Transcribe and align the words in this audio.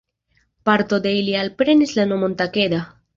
Parto 0.69 0.97
de 1.03 1.11
ili 1.19 1.35
alprenis 1.41 1.93
la 1.99 2.07
nomon 2.13 2.35
Takeda. 2.41 2.81